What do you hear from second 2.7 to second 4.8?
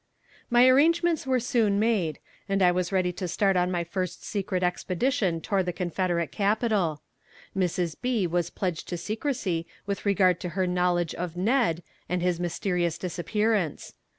was ready to start on my first secret